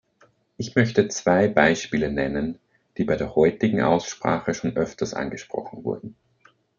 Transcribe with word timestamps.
Ich 0.57 0.73
möchte 0.75 1.09
zwei 1.09 1.47
Beispiele 1.47 2.11
nennen, 2.11 2.57
die 2.97 3.03
bei 3.03 3.17
der 3.17 3.35
heutigen 3.35 3.83
Aussprache 3.83 4.55
schon 4.55 4.75
öfters 4.75 5.13
angesprochen 5.13 5.83
wurden. 5.83 6.15